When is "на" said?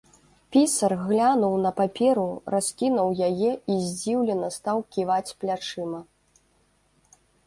1.65-1.71